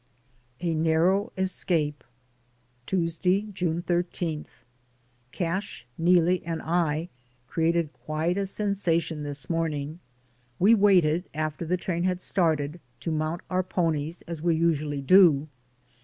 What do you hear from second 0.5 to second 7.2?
A NARROW ESCAPE. Tuesday, June 13. Cash, Neelie and I